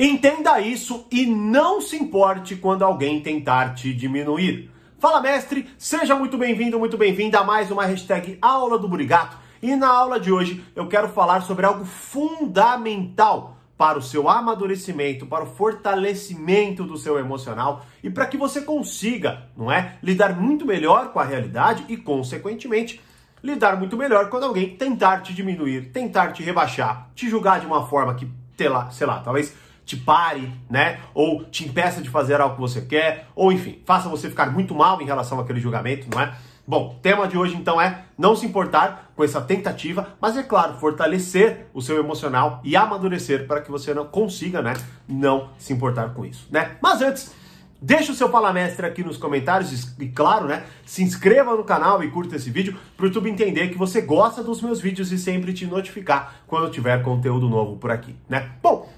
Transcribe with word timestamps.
Entenda 0.00 0.60
isso 0.60 1.08
e 1.10 1.26
não 1.26 1.80
se 1.80 1.96
importe 1.96 2.54
quando 2.54 2.84
alguém 2.84 3.20
tentar 3.20 3.74
te 3.74 3.92
diminuir. 3.92 4.70
Fala, 4.96 5.20
mestre! 5.20 5.68
Seja 5.76 6.14
muito 6.14 6.38
bem-vindo, 6.38 6.78
muito 6.78 6.96
bem-vinda 6.96 7.40
a 7.40 7.44
mais 7.44 7.68
uma 7.68 7.84
hashtag 7.84 8.38
Aula 8.40 8.78
do 8.78 8.86
Burigato. 8.86 9.36
E 9.60 9.74
na 9.74 9.88
aula 9.88 10.20
de 10.20 10.30
hoje 10.30 10.64
eu 10.76 10.86
quero 10.86 11.08
falar 11.08 11.40
sobre 11.40 11.66
algo 11.66 11.84
fundamental 11.84 13.56
para 13.76 13.98
o 13.98 14.02
seu 14.02 14.28
amadurecimento, 14.28 15.26
para 15.26 15.42
o 15.42 15.48
fortalecimento 15.48 16.84
do 16.84 16.96
seu 16.96 17.18
emocional 17.18 17.84
e 18.00 18.08
para 18.08 18.26
que 18.26 18.36
você 18.36 18.60
consiga, 18.60 19.48
não 19.56 19.72
é, 19.72 19.96
lidar 20.00 20.32
muito 20.40 20.64
melhor 20.64 21.12
com 21.12 21.18
a 21.18 21.24
realidade 21.24 21.84
e, 21.88 21.96
consequentemente, 21.96 23.00
lidar 23.42 23.76
muito 23.76 23.96
melhor 23.96 24.30
quando 24.30 24.44
alguém 24.44 24.76
tentar 24.76 25.22
te 25.22 25.34
diminuir, 25.34 25.90
tentar 25.90 26.32
te 26.32 26.44
rebaixar, 26.44 27.10
te 27.16 27.28
julgar 27.28 27.58
de 27.58 27.66
uma 27.66 27.84
forma 27.88 28.14
que, 28.14 28.28
sei 28.56 28.68
lá, 28.68 28.88
sei 28.92 29.04
lá 29.04 29.18
talvez 29.18 29.66
te 29.88 29.96
pare, 29.96 30.52
né? 30.68 31.00
Ou 31.14 31.44
te 31.44 31.64
impeça 31.66 32.02
de 32.02 32.10
fazer 32.10 32.38
algo 32.42 32.56
que 32.56 32.60
você 32.60 32.82
quer, 32.82 33.26
ou 33.34 33.50
enfim, 33.50 33.80
faça 33.86 34.06
você 34.06 34.28
ficar 34.28 34.52
muito 34.52 34.74
mal 34.74 35.00
em 35.00 35.06
relação 35.06 35.40
àquele 35.40 35.58
julgamento, 35.58 36.06
não 36.14 36.20
é? 36.20 36.34
Bom, 36.66 36.98
tema 37.02 37.26
de 37.26 37.38
hoje 37.38 37.56
então 37.56 37.80
é 37.80 38.04
não 38.18 38.36
se 38.36 38.44
importar 38.44 39.10
com 39.16 39.24
essa 39.24 39.40
tentativa, 39.40 40.08
mas 40.20 40.36
é 40.36 40.42
claro, 40.42 40.74
fortalecer 40.74 41.68
o 41.72 41.80
seu 41.80 41.98
emocional 41.98 42.60
e 42.62 42.76
amadurecer 42.76 43.46
para 43.46 43.62
que 43.62 43.70
você 43.70 43.94
não 43.94 44.04
consiga, 44.06 44.60
né, 44.60 44.74
não 45.08 45.48
se 45.56 45.72
importar 45.72 46.12
com 46.12 46.26
isso, 46.26 46.46
né? 46.50 46.76
Mas 46.82 47.00
antes, 47.00 47.32
Deixa 47.80 48.10
o 48.10 48.14
seu 48.14 48.28
palamestre 48.28 48.84
aqui 48.84 49.04
nos 49.04 49.16
comentários 49.16 49.94
e, 50.00 50.08
claro, 50.08 50.48
né, 50.48 50.64
se 50.84 51.00
inscreva 51.00 51.54
no 51.54 51.62
canal 51.62 52.02
e 52.02 52.10
curta 52.10 52.34
esse 52.34 52.50
vídeo 52.50 52.76
para 52.96 53.04
o 53.04 53.06
YouTube 53.06 53.30
entender 53.30 53.68
que 53.68 53.78
você 53.78 54.00
gosta 54.00 54.42
dos 54.42 54.60
meus 54.60 54.80
vídeos 54.80 55.12
e 55.12 55.18
sempre 55.18 55.52
te 55.52 55.64
notificar 55.64 56.42
quando 56.48 56.72
tiver 56.72 57.00
conteúdo 57.04 57.48
novo 57.48 57.76
por 57.76 57.92
aqui, 57.92 58.16
né? 58.28 58.50
Bom. 58.60 58.97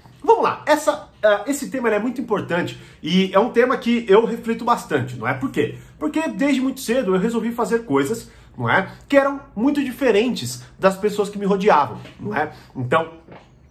Essa, 0.71 1.09
uh, 1.21 1.49
esse 1.49 1.69
tema 1.69 1.89
é 1.89 1.99
muito 1.99 2.21
importante 2.21 2.79
e 3.03 3.29
é 3.33 3.37
um 3.37 3.49
tema 3.49 3.75
que 3.75 4.05
eu 4.07 4.23
reflito 4.25 4.63
bastante, 4.63 5.17
não 5.17 5.27
é? 5.27 5.33
Por 5.33 5.51
quê? 5.51 5.75
Porque 5.99 6.29
desde 6.29 6.61
muito 6.61 6.79
cedo 6.79 7.13
eu 7.13 7.19
resolvi 7.19 7.51
fazer 7.51 7.79
coisas, 7.79 8.31
não 8.57 8.69
é? 8.69 8.89
Que 9.09 9.17
eram 9.17 9.41
muito 9.53 9.83
diferentes 9.83 10.63
das 10.79 10.95
pessoas 10.95 11.27
que 11.27 11.37
me 11.37 11.45
rodeavam, 11.45 11.99
não 12.17 12.33
é? 12.33 12.53
Então, 12.73 13.05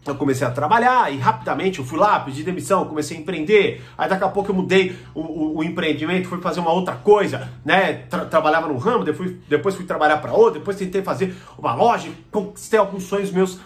eu 0.06 0.14
comecei 0.14 0.46
a 0.46 0.50
trabalhar 0.50 1.10
e 1.10 1.16
rapidamente 1.16 1.78
eu 1.78 1.86
fui 1.86 1.98
lá, 1.98 2.20
pedi 2.20 2.42
demissão, 2.42 2.84
comecei 2.84 3.16
a 3.16 3.20
empreender. 3.20 3.82
Aí 3.96 4.06
daqui 4.06 4.24
a 4.24 4.28
pouco 4.28 4.50
eu 4.50 4.54
mudei 4.54 4.94
o, 5.14 5.20
o, 5.20 5.56
o 5.58 5.64
empreendimento, 5.64 6.28
fui 6.28 6.38
fazer 6.42 6.60
uma 6.60 6.72
outra 6.72 6.96
coisa, 6.96 7.50
né? 7.64 7.94
Tra 8.10 8.26
trabalhava 8.26 8.68
num 8.68 8.76
ramo, 8.76 9.04
depois, 9.04 9.32
depois 9.48 9.74
fui 9.74 9.86
trabalhar 9.86 10.18
para 10.18 10.34
outro, 10.34 10.60
depois 10.60 10.76
tentei 10.76 11.00
fazer 11.00 11.34
uma 11.58 11.74
loja, 11.74 12.10
conquistei 12.30 12.78
alguns 12.78 13.04
sonhos 13.04 13.30
meus 13.30 13.58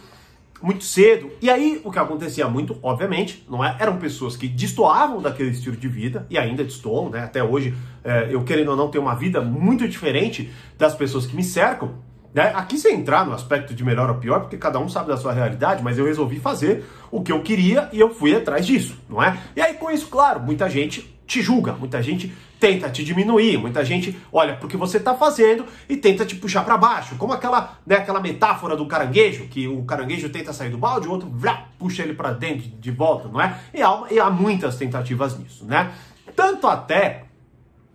muito 0.64 0.82
cedo. 0.82 1.30
E 1.42 1.50
aí 1.50 1.78
o 1.84 1.92
que 1.92 1.98
acontecia 1.98 2.48
muito, 2.48 2.78
obviamente, 2.82 3.44
não 3.50 3.62
é? 3.62 3.76
Eram 3.78 3.98
pessoas 3.98 4.34
que 4.34 4.48
destoavam 4.48 5.20
daquele 5.20 5.50
estilo 5.50 5.76
de 5.76 5.86
vida 5.86 6.26
e 6.30 6.38
ainda 6.38 6.64
destoam, 6.64 7.10
né? 7.10 7.22
Até 7.22 7.44
hoje, 7.44 7.74
é, 8.02 8.28
eu 8.30 8.42
querendo 8.44 8.70
ou 8.70 8.76
não 8.76 8.88
ter 8.88 8.98
uma 8.98 9.14
vida 9.14 9.42
muito 9.42 9.86
diferente 9.86 10.50
das 10.78 10.94
pessoas 10.94 11.26
que 11.26 11.36
me 11.36 11.44
cercam. 11.44 12.02
Né? 12.32 12.50
Aqui 12.54 12.78
sem 12.78 12.96
entrar 12.96 13.26
no 13.26 13.34
aspecto 13.34 13.74
de 13.74 13.84
melhor 13.84 14.08
ou 14.08 14.16
pior, 14.16 14.40
porque 14.40 14.56
cada 14.56 14.78
um 14.80 14.88
sabe 14.88 15.08
da 15.08 15.18
sua 15.18 15.32
realidade, 15.32 15.84
mas 15.84 15.98
eu 15.98 16.06
resolvi 16.06 16.40
fazer 16.40 16.84
o 17.10 17.22
que 17.22 17.30
eu 17.30 17.42
queria 17.42 17.88
e 17.92 18.00
eu 18.00 18.12
fui 18.12 18.34
atrás 18.34 18.66
disso, 18.66 18.98
não 19.08 19.22
é? 19.22 19.38
E 19.54 19.60
aí 19.60 19.74
com 19.74 19.88
isso, 19.90 20.08
claro, 20.08 20.40
muita 20.40 20.68
gente 20.68 21.13
te 21.26 21.40
julga, 21.40 21.72
muita 21.72 22.02
gente 22.02 22.32
tenta 22.60 22.88
te 22.88 23.04
diminuir, 23.04 23.58
muita 23.58 23.84
gente 23.84 24.16
olha 24.32 24.56
porque 24.56 24.76
você 24.76 24.96
está 24.96 25.14
fazendo 25.14 25.66
e 25.88 25.96
tenta 25.96 26.24
te 26.24 26.36
puxar 26.36 26.64
para 26.64 26.76
baixo, 26.76 27.16
como 27.16 27.32
aquela, 27.32 27.78
né, 27.86 27.96
aquela 27.96 28.20
metáfora 28.20 28.76
do 28.76 28.86
caranguejo, 28.86 29.48
que 29.48 29.66
o 29.66 29.84
caranguejo 29.84 30.28
tenta 30.30 30.52
sair 30.52 30.70
do 30.70 30.78
balde, 30.78 31.08
o 31.08 31.10
outro 31.10 31.28
vrá, 31.30 31.68
puxa 31.78 32.02
ele 32.02 32.14
para 32.14 32.32
dentro 32.32 32.68
de 32.68 32.90
volta, 32.90 33.28
não 33.28 33.40
é? 33.40 33.58
E 33.72 33.82
há, 33.82 34.02
e 34.10 34.18
há 34.18 34.30
muitas 34.30 34.76
tentativas 34.76 35.38
nisso, 35.38 35.64
né? 35.64 35.92
Tanto 36.34 36.66
até 36.66 37.24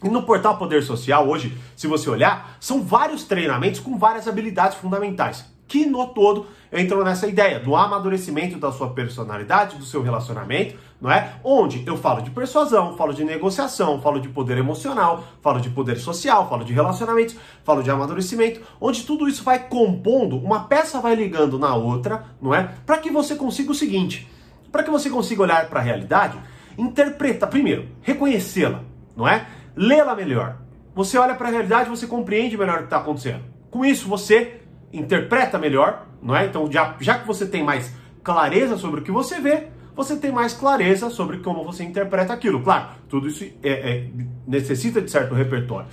no 0.04 0.24
portal 0.24 0.58
Poder 0.58 0.82
Social, 0.84 1.28
hoje, 1.28 1.58
se 1.76 1.88
você 1.88 2.10
olhar, 2.10 2.58
são 2.60 2.82
vários 2.82 3.24
treinamentos 3.24 3.80
com 3.80 3.98
várias 3.98 4.28
habilidades 4.28 4.78
fundamentais, 4.78 5.46
que 5.70 5.86
no 5.86 6.06
todo 6.08 6.48
entram 6.74 7.04
nessa 7.04 7.28
ideia 7.28 7.60
do 7.60 7.76
amadurecimento 7.76 8.58
da 8.58 8.72
sua 8.72 8.90
personalidade, 8.90 9.78
do 9.78 9.86
seu 9.86 10.02
relacionamento, 10.02 10.76
não 11.00 11.10
é? 11.10 11.36
Onde 11.44 11.84
eu 11.88 11.96
falo 11.96 12.22
de 12.22 12.32
persuasão, 12.32 12.98
falo 12.98 13.14
de 13.14 13.24
negociação, 13.24 14.02
falo 14.02 14.20
de 14.20 14.28
poder 14.28 14.58
emocional, 14.58 15.24
falo 15.42 15.62
de 15.62 15.70
poder 15.70 15.98
social, 15.98 16.50
falo 16.50 16.66
de 16.66 16.74
relacionamentos, 16.74 17.38
falo 17.64 17.82
de 17.82 17.90
amadurecimento, 17.90 18.60
onde 18.82 19.04
tudo 19.04 19.30
isso 19.30 19.44
vai 19.44 19.60
compondo, 19.70 20.38
uma 20.38 20.66
peça 20.66 21.00
vai 21.00 21.16
ligando 21.16 21.58
na 21.58 21.74
outra, 21.74 22.26
não 22.42 22.54
é? 22.54 22.70
Para 22.86 22.98
que 22.98 23.10
você 23.10 23.36
consiga 23.36 23.72
o 23.72 23.76
seguinte, 23.76 24.30
para 24.72 24.84
que 24.84 24.90
você 24.90 25.10
consiga 25.10 25.44
olhar 25.44 25.70
para 25.70 25.80
a 25.80 25.84
realidade, 25.84 26.38
interpretar, 26.78 27.50
primeiro, 27.50 27.88
reconhecê-la, 28.02 28.82
não 29.16 29.26
é? 29.26 29.46
lê-la 29.80 30.14
melhor. 30.14 30.58
Você 30.94 31.18
olha 31.18 31.36
para 31.36 31.48
a 31.48 31.52
realidade, 31.52 31.90
você 31.90 32.06
compreende 32.06 32.58
melhor 32.58 32.76
o 32.76 32.80
que 32.80 32.84
está 32.86 32.98
acontecendo. 32.98 33.44
Com 33.72 33.86
isso, 33.86 34.10
você 34.10 34.62
interpreta 34.92 35.58
melhor, 35.58 36.08
não 36.22 36.36
é? 36.36 36.46
Então, 36.46 36.72
já, 36.72 36.96
já 37.00 37.20
que 37.20 37.28
você 37.28 37.46
tem 37.46 37.64
mais 37.64 37.94
clareza 38.24 38.78
sobre 38.78 39.02
o 39.02 39.04
que 39.04 39.12
você 39.12 39.40
vê, 39.40 39.68
você 39.96 40.16
tem 40.16 40.32
mais 40.32 40.54
clareza 40.54 41.10
sobre 41.10 41.40
como 41.40 41.64
você 41.64 41.84
interpreta 41.84 42.32
aquilo. 42.32 42.62
Claro, 42.62 42.90
tudo 43.10 43.28
isso 43.28 43.44
é, 43.62 43.70
é, 43.70 44.08
necessita 44.48 45.02
de 45.02 45.12
certo 45.12 45.34
repertório. 45.34 45.88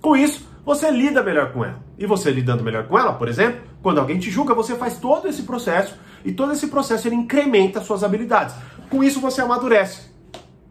Com 0.00 0.16
isso, 0.16 0.48
você 0.64 0.90
lida 0.90 1.22
melhor 1.22 1.52
com 1.52 1.64
ela. 1.64 1.80
E 1.96 2.06
você 2.06 2.30
lidando 2.30 2.64
melhor 2.64 2.86
com 2.88 2.98
ela, 2.98 3.12
por 3.12 3.28
exemplo, 3.28 3.60
quando 3.82 3.98
alguém 3.98 4.18
te 4.18 4.30
julga, 4.30 4.52
você 4.52 4.74
faz 4.74 4.98
todo 4.98 5.28
esse 5.28 5.44
processo 5.44 5.96
e 6.24 6.32
todo 6.32 6.52
esse 6.52 6.66
processo 6.66 7.06
ele 7.06 7.14
incrementa 7.14 7.80
suas 7.80 8.02
habilidades. 8.02 8.54
Com 8.90 9.02
isso, 9.04 9.20
você 9.20 9.40
amadurece. 9.40 10.10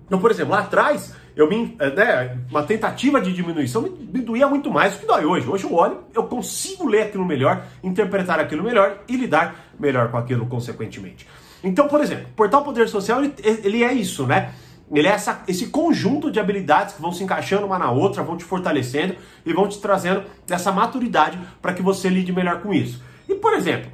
Então, 0.06 0.20
por 0.20 0.30
exemplo, 0.30 0.52
lá 0.52 0.60
atrás, 0.60 1.16
eu 1.36 1.50
me, 1.50 1.76
eh, 1.80 1.90
né, 1.92 2.38
uma 2.50 2.64
tentativa 2.64 3.20
de 3.20 3.34
diminuição 3.34 3.82
me, 3.82 3.90
me 3.90 4.22
doía 4.22 4.48
muito 4.48 4.72
mais 4.72 4.94
do 4.94 5.00
que 5.00 5.06
dói 5.06 5.26
hoje. 5.26 5.48
Hoje 5.48 5.66
eu 5.66 5.74
olho, 5.74 6.00
eu 6.14 6.24
consigo 6.24 6.88
ler 6.88 7.04
aquilo 7.04 7.26
melhor, 7.26 7.64
interpretar 7.84 8.40
aquilo 8.40 8.64
melhor 8.64 9.04
e 9.08 9.18
lidar 9.18 9.74
melhor 9.78 10.10
com 10.10 10.18
aquilo 10.18 10.46
consequentemente. 10.46 11.28
Então, 11.64 11.88
por 11.88 12.00
exemplo, 12.00 12.28
o 12.32 12.36
portal 12.36 12.64
Poder 12.64 12.88
Social, 12.88 13.24
ele, 13.24 13.34
ele 13.44 13.84
é 13.84 13.92
isso, 13.92 14.26
né? 14.26 14.54
Ele 14.92 15.08
é 15.08 15.12
essa, 15.12 15.42
esse 15.48 15.68
conjunto 15.68 16.30
de 16.30 16.40
habilidades 16.40 16.94
que 16.94 17.02
vão 17.02 17.12
se 17.12 17.24
encaixando 17.24 17.66
uma 17.66 17.80
na 17.80 17.90
outra, 17.92 18.22
vão 18.22 18.38
te 18.38 18.44
fortalecendo 18.44 19.16
e 19.44 19.52
vão 19.52 19.68
te 19.68 19.80
trazendo 19.80 20.24
essa 20.50 20.72
maturidade 20.72 21.40
para 21.62 21.74
que 21.74 21.82
você 21.82 22.08
lide 22.08 22.32
melhor 22.32 22.62
com 22.62 22.72
isso. 22.72 23.04
E, 23.28 23.34
por 23.34 23.54
exemplo, 23.56 23.90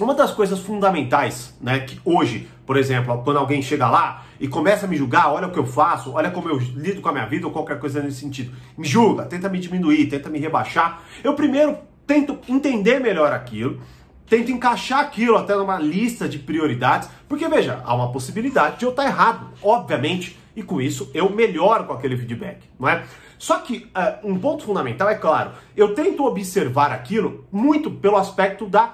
uma 0.00 0.14
das 0.14 0.30
coisas 0.30 0.58
fundamentais, 0.58 1.56
né, 1.60 1.80
que 1.80 2.00
hoje, 2.04 2.48
por 2.66 2.76
exemplo, 2.76 3.22
quando 3.24 3.38
alguém 3.38 3.62
chega 3.62 3.88
lá 3.88 4.24
e 4.40 4.46
começa 4.46 4.86
a 4.86 4.88
me 4.88 4.96
julgar, 4.96 5.32
olha 5.32 5.46
o 5.46 5.50
que 5.50 5.58
eu 5.58 5.66
faço, 5.66 6.12
olha 6.12 6.30
como 6.30 6.48
eu 6.48 6.58
lido 6.58 7.00
com 7.00 7.08
a 7.08 7.12
minha 7.12 7.26
vida 7.26 7.46
ou 7.46 7.52
qualquer 7.52 7.78
coisa 7.78 8.02
nesse 8.02 8.20
sentido, 8.20 8.52
me 8.76 8.86
julga, 8.86 9.24
tenta 9.24 9.48
me 9.48 9.58
diminuir, 9.58 10.06
tenta 10.06 10.28
me 10.28 10.38
rebaixar, 10.38 11.02
eu 11.24 11.34
primeiro 11.34 11.76
tento 12.06 12.38
entender 12.48 12.98
melhor 13.00 13.32
aquilo, 13.32 13.80
tento 14.28 14.50
encaixar 14.50 15.00
aquilo 15.00 15.36
até 15.36 15.54
numa 15.54 15.78
lista 15.78 16.28
de 16.28 16.38
prioridades, 16.38 17.08
porque 17.28 17.48
veja, 17.48 17.82
há 17.84 17.94
uma 17.94 18.12
possibilidade 18.12 18.78
de 18.78 18.84
eu 18.84 18.90
estar 18.90 19.04
errado, 19.04 19.48
obviamente, 19.62 20.38
e 20.54 20.62
com 20.62 20.80
isso 20.80 21.10
eu 21.14 21.30
melhoro 21.30 21.84
com 21.84 21.92
aquele 21.92 22.16
feedback, 22.16 22.68
não 22.78 22.88
é? 22.88 23.04
Só 23.38 23.58
que 23.58 23.88
uh, 23.96 24.28
um 24.28 24.38
ponto 24.38 24.64
fundamental 24.64 25.08
é 25.08 25.14
claro, 25.14 25.52
eu 25.76 25.94
tento 25.94 26.24
observar 26.24 26.90
aquilo 26.90 27.46
muito 27.52 27.90
pelo 27.90 28.16
aspecto 28.16 28.66
da 28.66 28.92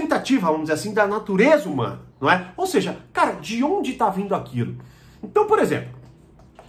tentativa, 0.00 0.46
vamos 0.46 0.62
dizer 0.62 0.74
assim, 0.74 0.92
da 0.92 1.06
natureza 1.06 1.68
humana, 1.68 2.00
não 2.20 2.30
é? 2.30 2.52
Ou 2.56 2.66
seja, 2.66 2.98
cara, 3.12 3.32
de 3.32 3.62
onde 3.64 3.92
está 3.92 4.10
vindo 4.10 4.34
aquilo? 4.34 4.76
Então, 5.22 5.46
por 5.46 5.58
exemplo, 5.58 5.90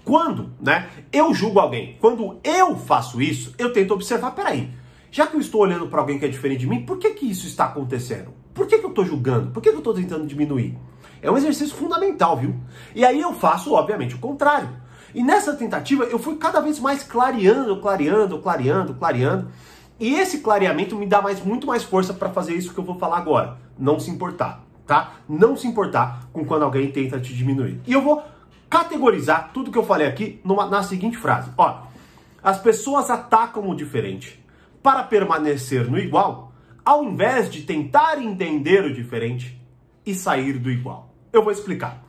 quando, 0.03 0.51
né, 0.61 0.89
eu 1.11 1.33
julgo 1.33 1.59
alguém, 1.59 1.97
quando 1.99 2.39
eu 2.43 2.77
faço 2.77 3.21
isso, 3.21 3.53
eu 3.57 3.73
tento 3.73 3.93
observar, 3.93 4.31
peraí, 4.31 4.71
já 5.11 5.27
que 5.27 5.35
eu 5.35 5.41
estou 5.41 5.61
olhando 5.61 5.87
para 5.87 5.99
alguém 5.99 6.17
que 6.17 6.25
é 6.25 6.29
diferente 6.29 6.61
de 6.61 6.67
mim, 6.67 6.85
por 6.85 6.97
que 6.97 7.11
que 7.11 7.29
isso 7.29 7.45
está 7.45 7.65
acontecendo? 7.65 8.33
Por 8.53 8.65
que 8.67 8.77
que 8.77 8.85
eu 8.85 8.89
estou 8.89 9.05
julgando? 9.05 9.51
Por 9.51 9.61
que 9.61 9.69
que 9.69 9.75
eu 9.75 9.79
estou 9.79 9.93
tentando 9.93 10.25
diminuir? 10.25 10.77
É 11.21 11.29
um 11.29 11.37
exercício 11.37 11.75
fundamental, 11.75 12.37
viu? 12.37 12.55
E 12.95 13.03
aí 13.03 13.19
eu 13.19 13.33
faço, 13.33 13.73
obviamente, 13.73 14.15
o 14.15 14.19
contrário. 14.19 14.69
E 15.13 15.23
nessa 15.23 15.53
tentativa 15.53 16.03
eu 16.05 16.19
fui 16.19 16.35
cada 16.35 16.59
vez 16.59 16.79
mais 16.79 17.03
clareando, 17.03 17.79
clareando, 17.79 18.39
clareando, 18.39 18.93
clareando. 18.93 19.47
E 19.99 20.13
esse 20.15 20.39
clareamento 20.39 20.95
me 20.95 21.05
dá 21.05 21.21
mais, 21.21 21.43
muito 21.43 21.65
mais 21.65 21.83
força 21.83 22.13
para 22.13 22.29
fazer 22.29 22.53
isso 22.53 22.73
que 22.73 22.79
eu 22.79 22.83
vou 22.83 22.99
falar 22.99 23.17
agora. 23.17 23.57
Não 23.77 23.99
se 23.99 24.11
importar, 24.11 24.63
tá? 24.85 25.13
Não 25.27 25.55
se 25.55 25.67
importar 25.67 26.27
com 26.31 26.45
quando 26.45 26.63
alguém 26.63 26.91
tenta 26.91 27.19
te 27.19 27.33
diminuir. 27.33 27.81
E 27.85 27.93
eu 27.93 28.01
vou 28.01 28.23
categorizar 28.69 29.51
tudo 29.53 29.71
que 29.71 29.77
eu 29.77 29.83
falei 29.83 30.07
aqui 30.07 30.39
numa, 30.43 30.67
na 30.67 30.83
seguinte 30.83 31.17
frase. 31.17 31.51
Ó, 31.57 31.81
as 32.43 32.59
pessoas 32.59 33.09
atacam 33.09 33.67
o 33.67 33.75
diferente 33.75 34.43
para 34.83 35.03
permanecer 35.03 35.89
no 35.89 35.97
igual, 35.97 36.53
ao 36.85 37.03
invés 37.03 37.49
de 37.49 37.63
tentar 37.63 38.21
entender 38.21 38.85
o 38.85 38.93
diferente 38.93 39.59
e 40.05 40.13
sair 40.13 40.59
do 40.59 40.69
igual. 40.69 41.13
Eu 41.33 41.43
vou 41.43 41.51
explicar. 41.51 42.03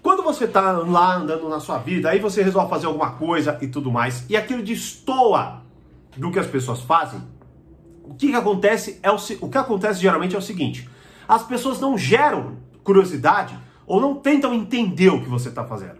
Quando 0.00 0.22
você 0.22 0.44
está 0.44 0.72
lá 0.72 1.16
andando 1.16 1.48
na 1.48 1.60
sua 1.60 1.78
vida, 1.78 2.10
aí 2.10 2.18
você 2.18 2.42
resolve 2.42 2.70
fazer 2.70 2.86
alguma 2.86 3.10
coisa 3.10 3.58
e 3.60 3.66
tudo 3.66 3.90
mais, 3.90 4.24
e 4.30 4.36
aquilo 4.36 4.62
destoa 4.62 5.62
do 6.18 6.30
que 6.30 6.38
as 6.38 6.46
pessoas 6.46 6.80
fazem, 6.80 7.22
o 8.02 8.14
que, 8.14 8.28
que 8.28 8.36
acontece 8.36 8.98
é 9.02 9.10
o, 9.10 9.16
o 9.40 9.48
que 9.48 9.58
acontece 9.58 10.00
geralmente 10.00 10.34
é 10.34 10.38
o 10.38 10.42
seguinte: 10.42 10.88
as 11.28 11.42
pessoas 11.42 11.80
não 11.80 11.96
geram 11.96 12.56
curiosidade 12.82 13.56
ou 13.86 14.00
não 14.00 14.14
tentam 14.14 14.54
entender 14.54 15.10
o 15.10 15.22
que 15.22 15.28
você 15.28 15.48
está 15.48 15.64
fazendo. 15.64 15.98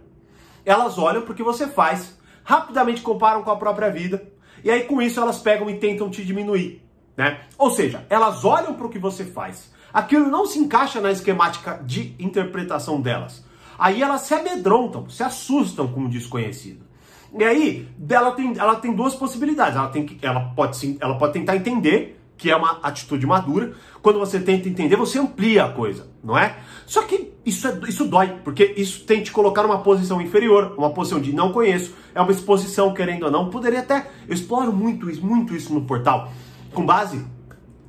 Elas 0.64 0.98
olham 0.98 1.22
para 1.22 1.32
o 1.32 1.34
que 1.34 1.42
você 1.42 1.66
faz, 1.66 2.18
rapidamente 2.44 3.02
comparam 3.02 3.42
com 3.42 3.50
a 3.50 3.56
própria 3.56 3.90
vida, 3.90 4.26
e 4.64 4.70
aí 4.70 4.84
com 4.84 5.00
isso 5.00 5.20
elas 5.20 5.38
pegam 5.38 5.68
e 5.70 5.78
tentam 5.78 6.10
te 6.10 6.24
diminuir. 6.24 6.82
Né? 7.16 7.40
Ou 7.56 7.70
seja, 7.70 8.06
elas 8.08 8.44
olham 8.44 8.74
para 8.74 8.86
o 8.86 8.90
que 8.90 8.98
você 8.98 9.24
faz. 9.24 9.72
Aquilo 9.92 10.28
não 10.28 10.46
se 10.46 10.58
encaixa 10.58 11.00
na 11.00 11.10
esquemática 11.10 11.80
de 11.84 12.14
interpretação 12.18 13.00
delas. 13.00 13.44
Aí 13.78 14.02
elas 14.02 14.22
se 14.22 14.34
amedrontam, 14.34 15.08
se 15.08 15.22
assustam 15.22 15.88
com 15.88 16.02
o 16.02 16.08
desconhecido. 16.08 16.87
E 17.36 17.44
aí, 17.44 17.88
ela 18.08 18.32
tem, 18.32 18.54
ela 18.56 18.76
tem 18.76 18.92
duas 18.92 19.14
possibilidades. 19.14 19.76
Ela, 19.76 19.88
tem 19.88 20.04
que, 20.04 20.24
ela, 20.24 20.52
pode, 20.54 20.96
ela 21.00 21.16
pode 21.16 21.32
tentar 21.32 21.56
entender, 21.56 22.20
que 22.36 22.50
é 22.50 22.56
uma 22.56 22.78
atitude 22.82 23.26
madura. 23.26 23.74
Quando 24.00 24.18
você 24.18 24.38
tenta 24.40 24.68
entender, 24.68 24.96
você 24.96 25.18
amplia 25.18 25.64
a 25.64 25.72
coisa, 25.72 26.08
não 26.22 26.38
é? 26.38 26.56
Só 26.86 27.02
que 27.02 27.32
isso, 27.44 27.66
é, 27.66 27.78
isso 27.88 28.06
dói, 28.06 28.34
porque 28.44 28.74
isso 28.76 29.04
tem 29.04 29.22
te 29.22 29.32
colocar 29.32 29.62
numa 29.62 29.80
posição 29.80 30.20
inferior, 30.20 30.74
uma 30.78 30.90
posição 30.90 31.20
de 31.20 31.32
não 31.32 31.52
conheço. 31.52 31.94
É 32.14 32.20
uma 32.20 32.30
exposição, 32.30 32.94
querendo 32.94 33.24
ou 33.24 33.30
não. 33.30 33.50
Poderia 33.50 33.80
até. 33.80 34.10
Eu 34.26 34.34
exploro 34.34 34.72
muito 34.72 35.10
isso, 35.10 35.24
muito 35.24 35.54
isso 35.54 35.72
no 35.74 35.82
portal 35.82 36.30
com 36.72 36.84
base 36.84 37.24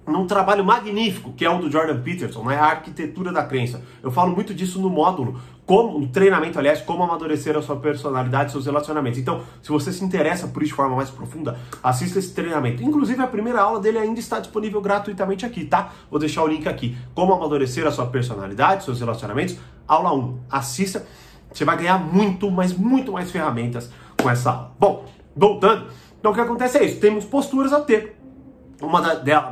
num 0.10 0.26
trabalho 0.26 0.66
magnífico, 0.66 1.32
que 1.34 1.46
é 1.46 1.50
o 1.50 1.60
do 1.60 1.72
Jordan 1.72 2.02
Peterson, 2.02 2.44
né? 2.44 2.58
a 2.58 2.66
arquitetura 2.66 3.32
da 3.32 3.44
crença. 3.44 3.84
Eu 4.02 4.12
falo 4.12 4.34
muito 4.34 4.54
disso 4.54 4.82
no 4.82 4.90
módulo, 4.90 5.40
como 5.70 6.00
no 6.00 6.08
treinamento, 6.08 6.58
aliás, 6.58 6.82
como 6.82 7.04
amadurecer 7.04 7.56
a 7.56 7.62
sua 7.62 7.76
personalidade, 7.76 8.52
seus 8.52 8.66
relacionamentos. 8.66 9.20
Então, 9.20 9.44
se 9.62 9.70
você 9.70 9.94
se 9.94 10.04
interessa 10.04 10.48
por 10.48 10.64
isso 10.64 10.72
de 10.72 10.76
forma 10.76 10.96
mais 10.96 11.12
profunda, 11.12 11.60
assista 11.84 12.18
esse 12.18 12.34
treinamento. 12.34 12.82
Inclusive, 12.82 13.22
a 13.22 13.28
primeira 13.28 13.62
aula 13.62 13.80
dele 13.80 14.00
ainda 14.00 14.20
está 14.20 14.40
disponível 14.40 14.82
gratuitamente 14.82 15.46
aqui, 15.46 15.66
tá? 15.66 15.92
Vou 16.10 16.20
deixar 16.20 16.42
o 16.42 16.48
link 16.48 16.68
aqui. 16.68 16.98
Como 17.14 17.36
amadurecer 17.36 17.86
a 17.86 17.92
sua 17.92 18.08
personalidade, 18.08 18.84
seus 18.84 19.00
relacionamentos, 19.00 19.58
aula 19.88 20.12
1. 20.12 20.40
Assista, 20.50 21.06
você 21.54 21.64
vai 21.64 21.78
ganhar 21.78 22.00
muito, 22.00 22.50
mas 22.50 22.74
muito 22.74 23.12
mais 23.12 23.30
ferramentas 23.30 23.92
com 24.20 24.28
essa 24.28 24.50
aula. 24.50 24.72
Bom, 24.80 25.06
voltando, 25.36 25.86
então 26.20 26.32
o 26.32 26.34
que 26.34 26.42
acontece 26.42 26.80
é 26.80 26.84
isso, 26.84 27.00
temos 27.00 27.26
posturas 27.26 27.74
a 27.74 27.80
ter 27.80 28.20
uma, 28.82 29.02
da, 29.02 29.50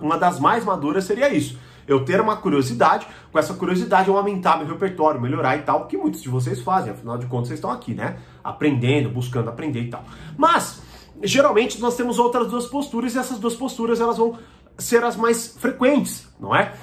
uma 0.00 0.16
das 0.18 0.38
mais 0.38 0.64
maduras 0.64 1.02
seria 1.02 1.28
isso. 1.34 1.58
Eu 1.88 2.04
ter 2.04 2.20
uma 2.20 2.36
curiosidade, 2.36 3.06
com 3.32 3.38
essa 3.38 3.54
curiosidade 3.54 4.08
eu 4.08 4.16
aumentar 4.16 4.58
meu 4.58 4.66
repertório, 4.66 5.20
melhorar 5.20 5.56
e 5.56 5.62
tal, 5.62 5.86
que 5.86 5.96
muitos 5.96 6.22
de 6.22 6.28
vocês 6.28 6.60
fazem, 6.60 6.92
afinal 6.92 7.16
de 7.16 7.26
contas 7.26 7.48
vocês 7.48 7.58
estão 7.58 7.70
aqui, 7.70 7.94
né? 7.94 8.18
Aprendendo, 8.44 9.08
buscando 9.08 9.48
aprender 9.48 9.80
e 9.80 9.88
tal. 9.88 10.04
Mas, 10.36 10.82
geralmente 11.22 11.80
nós 11.80 11.96
temos 11.96 12.18
outras 12.18 12.48
duas 12.48 12.66
posturas 12.66 13.14
e 13.14 13.18
essas 13.18 13.38
duas 13.38 13.54
posturas 13.56 14.00
elas 14.00 14.18
vão 14.18 14.38
ser 14.76 15.02
as 15.02 15.16
mais 15.16 15.56
frequentes, 15.58 16.28
não 16.38 16.54
é? 16.54 16.74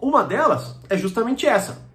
Uma 0.00 0.24
delas 0.24 0.78
é 0.88 0.96
justamente 0.96 1.46
essa. 1.46 1.88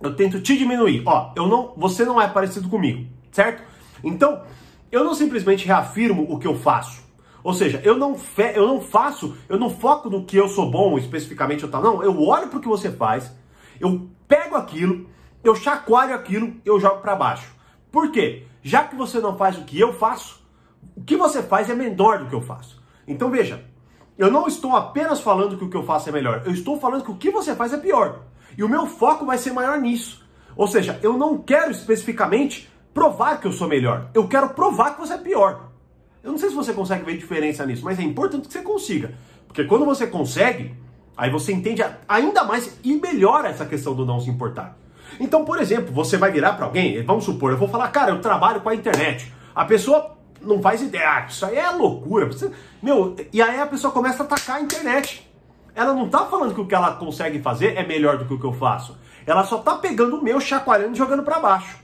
Eu 0.00 0.14
tento 0.14 0.40
te 0.40 0.58
diminuir. 0.58 1.02
Ó, 1.06 1.32
eu 1.36 1.46
não, 1.46 1.72
você 1.76 2.04
não 2.04 2.20
é 2.20 2.26
parecido 2.28 2.68
comigo, 2.68 3.06
certo? 3.30 3.62
Então, 4.02 4.42
eu 4.90 5.04
não 5.04 5.14
simplesmente 5.14 5.66
reafirmo 5.66 6.26
o 6.28 6.38
que 6.38 6.46
eu 6.46 6.56
faço. 6.56 7.02
Ou 7.44 7.52
seja, 7.52 7.78
eu 7.84 7.98
não, 7.98 8.16
fe, 8.16 8.52
eu 8.54 8.66
não 8.66 8.80
faço, 8.80 9.36
eu 9.50 9.58
não 9.58 9.68
foco 9.68 10.08
no 10.08 10.24
que 10.24 10.34
eu 10.34 10.48
sou 10.48 10.70
bom 10.70 10.96
especificamente 10.96 11.62
ou 11.62 11.70
tal. 11.70 11.82
Não, 11.82 12.02
eu 12.02 12.18
olho 12.22 12.48
para 12.48 12.58
o 12.58 12.60
que 12.60 12.66
você 12.66 12.90
faz, 12.90 13.30
eu 13.78 14.08
pego 14.26 14.56
aquilo, 14.56 15.06
eu 15.44 15.54
chacoalho 15.54 16.14
aquilo, 16.14 16.54
eu 16.64 16.80
jogo 16.80 17.02
para 17.02 17.14
baixo. 17.14 17.54
Por 17.92 18.10
quê? 18.10 18.46
Já 18.62 18.84
que 18.84 18.96
você 18.96 19.20
não 19.20 19.36
faz 19.36 19.58
o 19.58 19.64
que 19.64 19.78
eu 19.78 19.92
faço, 19.92 20.42
o 20.96 21.04
que 21.04 21.18
você 21.18 21.42
faz 21.42 21.68
é 21.68 21.74
menor 21.74 22.20
do 22.20 22.26
que 22.30 22.34
eu 22.34 22.40
faço. 22.40 22.82
Então 23.06 23.30
veja, 23.30 23.62
eu 24.16 24.30
não 24.30 24.46
estou 24.46 24.74
apenas 24.74 25.20
falando 25.20 25.58
que 25.58 25.64
o 25.64 25.68
que 25.68 25.76
eu 25.76 25.82
faço 25.82 26.08
é 26.08 26.12
melhor, 26.12 26.44
eu 26.46 26.52
estou 26.52 26.80
falando 26.80 27.04
que 27.04 27.10
o 27.10 27.16
que 27.16 27.30
você 27.30 27.54
faz 27.54 27.74
é 27.74 27.76
pior. 27.76 28.22
E 28.56 28.64
o 28.64 28.68
meu 28.70 28.86
foco 28.86 29.26
vai 29.26 29.36
ser 29.36 29.52
maior 29.52 29.78
nisso. 29.78 30.24
Ou 30.56 30.66
seja, 30.66 30.98
eu 31.02 31.18
não 31.18 31.36
quero 31.36 31.70
especificamente 31.70 32.72
provar 32.94 33.38
que 33.38 33.46
eu 33.46 33.52
sou 33.52 33.68
melhor, 33.68 34.08
eu 34.14 34.26
quero 34.26 34.48
provar 34.50 34.94
que 34.94 35.00
você 35.00 35.12
é 35.12 35.18
pior. 35.18 35.73
Eu 36.24 36.30
não 36.30 36.38
sei 36.38 36.48
se 36.48 36.54
você 36.54 36.72
consegue 36.72 37.04
ver 37.04 37.18
diferença 37.18 37.66
nisso, 37.66 37.84
mas 37.84 37.98
é 37.98 38.02
importante 38.02 38.48
que 38.48 38.52
você 38.54 38.62
consiga. 38.62 39.12
Porque 39.46 39.62
quando 39.64 39.84
você 39.84 40.06
consegue, 40.06 40.74
aí 41.14 41.30
você 41.30 41.52
entende 41.52 41.84
ainda 42.08 42.44
mais 42.44 42.78
e 42.82 42.96
melhora 42.96 43.50
essa 43.50 43.66
questão 43.66 43.94
do 43.94 44.06
não 44.06 44.18
se 44.18 44.30
importar. 44.30 44.74
Então, 45.20 45.44
por 45.44 45.60
exemplo, 45.60 45.92
você 45.92 46.16
vai 46.16 46.32
virar 46.32 46.54
para 46.54 46.64
alguém, 46.64 47.02
vamos 47.04 47.24
supor, 47.24 47.52
eu 47.52 47.58
vou 47.58 47.68
falar, 47.68 47.88
cara, 47.88 48.10
eu 48.10 48.22
trabalho 48.22 48.62
com 48.62 48.70
a 48.70 48.74
internet. 48.74 49.30
A 49.54 49.66
pessoa 49.66 50.16
não 50.40 50.62
faz 50.62 50.80
ideia, 50.80 51.10
ah, 51.10 51.26
isso 51.28 51.44
aí 51.44 51.58
é 51.58 51.68
loucura. 51.68 52.30
Meu, 52.82 53.14
e 53.30 53.42
aí 53.42 53.60
a 53.60 53.66
pessoa 53.66 53.92
começa 53.92 54.22
a 54.22 54.26
atacar 54.26 54.56
a 54.56 54.60
internet. 54.62 55.30
Ela 55.74 55.92
não 55.92 56.08
tá 56.08 56.24
falando 56.24 56.54
que 56.54 56.60
o 56.60 56.66
que 56.66 56.74
ela 56.74 56.94
consegue 56.94 57.38
fazer 57.42 57.76
é 57.76 57.86
melhor 57.86 58.16
do 58.16 58.24
que 58.24 58.32
o 58.32 58.40
que 58.40 58.46
eu 58.46 58.52
faço. 58.54 58.96
Ela 59.26 59.44
só 59.44 59.58
tá 59.58 59.74
pegando 59.74 60.16
o 60.16 60.24
meu, 60.24 60.40
chacoalhando 60.40 60.94
e 60.94 60.96
jogando 60.96 61.22
para 61.22 61.38
baixo 61.38 61.83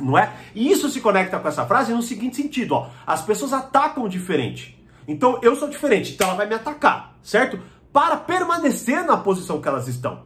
não 0.00 0.16
é? 0.18 0.32
E 0.54 0.70
isso 0.70 0.88
se 0.88 1.00
conecta 1.00 1.38
com 1.38 1.48
essa 1.48 1.66
frase 1.66 1.92
no 1.92 2.02
seguinte 2.02 2.36
sentido, 2.36 2.74
ó, 2.74 2.90
as 3.06 3.22
pessoas 3.22 3.52
atacam 3.52 4.08
diferente. 4.08 4.76
Então 5.06 5.38
eu 5.42 5.54
sou 5.56 5.68
diferente, 5.68 6.14
então 6.14 6.28
ela 6.28 6.36
vai 6.36 6.46
me 6.46 6.54
atacar, 6.54 7.16
certo? 7.22 7.60
Para 7.92 8.16
permanecer 8.16 9.04
na 9.04 9.16
posição 9.16 9.60
que 9.60 9.68
elas 9.68 9.88
estão. 9.88 10.24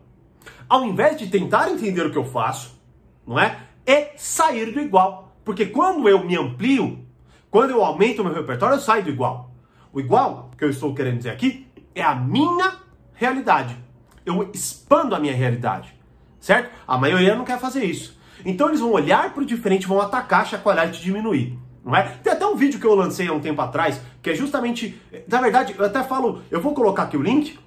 Ao 0.69 0.85
invés 0.85 1.17
de 1.19 1.27
tentar 1.27 1.71
entender 1.71 2.07
o 2.07 2.11
que 2.11 2.19
eu 2.19 2.25
faço, 2.25 2.81
não 3.27 3.39
é? 3.39 3.59
É 3.87 4.13
sair 4.17 4.73
do 4.73 4.81
igual. 4.81 5.37
Porque 5.45 5.67
quando 5.67 6.09
eu 6.09 6.25
me 6.25 6.37
amplio, 6.37 7.05
quando 7.51 7.71
eu 7.71 7.85
aumento 7.85 8.23
o 8.23 8.25
meu 8.25 8.35
repertório, 8.35 8.77
eu 8.77 8.81
saio 8.81 9.05
do 9.05 9.11
igual. 9.11 9.51
O 9.93 9.99
igual, 9.99 10.51
que 10.57 10.65
eu 10.65 10.71
estou 10.71 10.95
querendo 10.95 11.19
dizer 11.19 11.31
aqui, 11.31 11.67
é 11.95 12.03
a 12.03 12.15
minha 12.15 12.77
realidade. 13.15 13.77
Eu 14.25 14.51
expando 14.55 15.15
a 15.15 15.19
minha 15.19 15.35
realidade, 15.35 15.93
certo? 16.39 16.71
A 16.87 16.97
maioria 16.97 17.35
não 17.35 17.45
quer 17.45 17.59
fazer 17.59 17.85
isso. 17.85 18.20
Então 18.45 18.69
eles 18.69 18.81
vão 18.81 18.93
olhar 18.93 19.33
para 19.33 19.43
o 19.43 19.47
diferente, 19.47 19.87
vão 19.87 20.01
atacar, 20.01 20.47
chacoalhar 20.47 20.89
e 20.89 20.93
te 20.93 21.03
diminuir. 21.03 21.59
Não 21.85 21.97
é? 21.97 22.03
Tem 22.23 22.33
até 22.33 22.47
um 22.47 22.57
vídeo 22.57 22.79
que 22.79 22.87
eu 22.87 22.95
lancei 22.95 23.27
há 23.29 23.33
um 23.33 23.41
tempo 23.41 23.61
atrás, 23.61 24.01
que 24.23 24.31
é 24.31 24.35
justamente. 24.35 25.01
Na 25.27 25.41
verdade, 25.41 25.75
eu 25.79 25.85
até 25.85 26.03
falo, 26.03 26.43
eu 26.51 26.61
vou 26.61 26.75
colocar 26.75 27.05
aqui 27.05 27.17
o 27.17 27.23
link, 27.23 27.59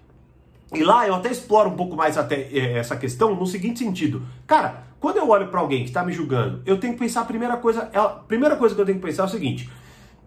e 0.74 0.84
lá 0.84 1.08
eu 1.08 1.16
até 1.16 1.32
exploro 1.32 1.70
um 1.70 1.76
pouco 1.76 1.96
mais 1.96 2.18
até 2.18 2.50
é, 2.52 2.78
essa 2.78 2.96
questão 2.96 3.36
no 3.36 3.46
seguinte 3.46 3.80
sentido. 3.80 4.24
Cara, 4.48 4.84
quando 5.00 5.18
eu 5.18 5.30
olho 5.30 5.48
para 5.48 5.60
alguém 5.60 5.84
que 5.84 5.90
está 5.90 6.04
me 6.04 6.14
julgando, 6.14 6.62
eu 6.66 6.78
tenho 6.78 6.94
que 6.94 7.00
pensar 7.00 7.22
a 7.22 7.26
primeira 7.26 7.58
coisa. 7.58 7.90
A 7.94 8.08
primeira 8.08 8.56
coisa 8.56 8.74
que 8.74 8.82
eu 8.82 8.86
tenho 8.86 9.00
que 9.00 9.06
pensar 9.06 9.24
é 9.24 9.26
o 9.26 9.30
seguinte: 9.30 9.70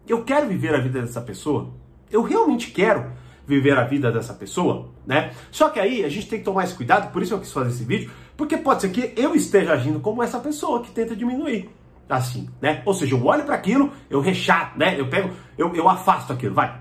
eu 0.07 0.23
quero 0.25 0.47
viver 0.47 0.75
a 0.75 0.79
vida 0.79 1.01
dessa 1.01 1.21
pessoa? 1.21 1.73
Eu 2.11 2.23
realmente 2.23 2.71
quero 2.71 3.13
viver 3.47 3.79
a 3.79 3.85
vida 3.85 4.11
dessa 4.11 4.35
pessoa, 4.35 4.91
né? 5.07 5.33
Só 5.51 5.69
que 5.69 5.79
aí 5.79 6.05
a 6.05 6.09
gente 6.09 6.29
tem 6.29 6.39
que 6.41 6.45
tomar 6.45 6.65
esse 6.65 6.75
cuidado, 6.75 7.13
por 7.13 7.23
isso 7.23 7.33
eu 7.33 7.39
quis 7.39 7.53
fazer 7.53 7.71
esse 7.71 7.85
vídeo, 7.85 8.11
porque 8.37 8.57
pode 8.57 8.83
ser 8.83 8.91
que 8.91 9.13
eu 9.17 9.35
esteja 9.35 9.73
agindo 9.73 10.01
como 10.01 10.23
essa 10.23 10.39
pessoa 10.39 10.83
que 10.83 10.91
tenta 10.91 11.15
diminuir. 11.15 11.71
Assim, 12.09 12.49
né? 12.61 12.83
Ou 12.85 12.95
seja, 12.95 13.15
eu 13.15 13.25
olho 13.25 13.45
para 13.45 13.57
aquilo, 13.57 13.93
eu 14.09 14.21
rechato, 14.21 14.79
né? 14.79 14.99
Eu 14.99 15.09
pego, 15.09 15.31
eu, 15.59 15.75
eu 15.75 15.89
afasto 15.89 16.33
aquilo, 16.33 16.55
vai. 16.55 16.81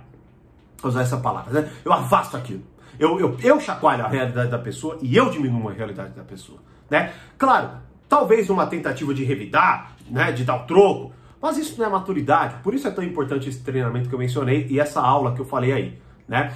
Vou 0.82 0.90
usar 0.90 1.02
essa 1.02 1.18
palavra, 1.18 1.62
né? 1.62 1.70
Eu 1.84 1.92
afasto 1.92 2.38
aquilo. 2.38 2.62
Eu, 3.00 3.20
eu, 3.20 3.38
eu 3.42 3.60
chacoalho 3.60 4.06
a 4.06 4.08
realidade 4.08 4.52
da 4.52 4.60
pessoa 4.60 4.98
e 5.02 5.16
eu 5.16 5.30
diminuo 5.30 5.70
a 5.70 5.74
realidade 5.74 6.14
da 6.14 6.24
pessoa, 6.24 6.60
né? 6.90 7.12
Claro, 7.38 7.70
talvez 8.08 8.50
uma 8.50 8.68
tentativa 8.68 9.14
de 9.14 9.24
revidar, 9.24 9.96
né? 10.10 10.32
De 10.32 10.44
dar 10.44 10.58
o 10.58 10.66
troco, 10.66 11.12
mas 11.42 11.58
isso 11.58 11.78
não 11.80 11.88
é 11.88 11.90
maturidade. 11.90 12.56
Por 12.62 12.74
isso 12.74 12.88
é 12.88 12.92
tão 12.92 13.04
importante 13.04 13.50
esse 13.50 13.64
treinamento 13.64 14.10
que 14.10 14.16
eu 14.16 14.20
mencionei 14.20 14.68
e 14.70 14.80
essa 14.80 15.02
aula 15.02 15.34
que 15.34 15.42
eu 15.42 15.46
falei 15.46 15.72
aí, 15.72 16.00
né? 16.28 16.54